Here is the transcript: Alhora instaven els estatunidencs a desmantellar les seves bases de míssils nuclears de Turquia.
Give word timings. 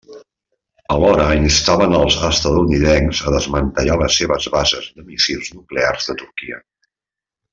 Alhora 0.93 1.25
instaven 1.39 1.97
els 1.97 2.15
estatunidencs 2.29 3.21
a 3.31 3.35
desmantellar 3.35 3.99
les 4.05 4.17
seves 4.23 4.49
bases 4.57 4.89
de 4.97 5.07
míssils 5.11 5.55
nuclears 5.59 6.09
de 6.11 6.17
Turquia. 6.25 6.59